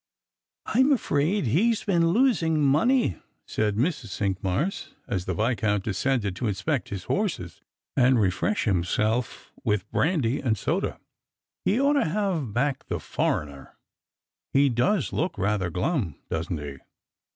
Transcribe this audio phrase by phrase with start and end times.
[0.65, 4.07] "I'm afraid he has been losing money," said Mrs.
[4.07, 7.61] Cinqmars, as the Viscount descended to inspect his horses
[7.95, 10.99] and refresh him self with brandy and soda."
[11.65, 13.77] He ought to have backed the foreigner.
[14.53, 16.77] He does look rather glum, doesn't he